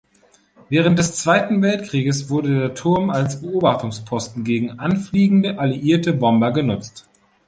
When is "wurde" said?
2.31-2.59